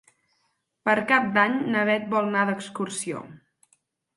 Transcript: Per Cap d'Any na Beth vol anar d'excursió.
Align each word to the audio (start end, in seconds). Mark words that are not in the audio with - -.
Per 0.89 0.95
Cap 1.11 1.27
d'Any 1.35 1.59
na 1.75 1.83
Beth 1.91 2.09
vol 2.15 2.31
anar 2.33 2.47
d'excursió. 2.51 3.23